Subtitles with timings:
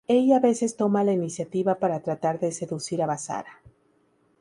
[0.07, 3.61] Ella a veces toma la iniciativa para tratar de seducir a Basara.